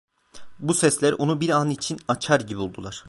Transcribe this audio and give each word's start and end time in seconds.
Bu 0.59 0.73
sesler 0.73 1.13
onu 1.13 1.41
bir 1.41 1.49
an 1.49 1.69
için 1.69 1.99
açar 2.07 2.39
gibi 2.39 2.59
oldular. 2.59 2.99